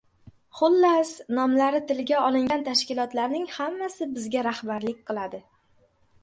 [0.59, 5.43] Xullas nomlari tilga olingan tashkilotlarning hammasi bizga rahbarlik qiladi.